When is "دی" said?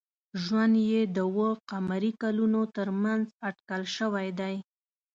4.39-4.55